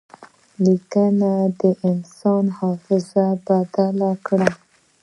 لیکل 0.63 1.19
د 1.61 1.61
انسان 1.89 2.45
حافظه 2.59 3.25
بدل 3.45 3.99
کړه. 4.27 4.49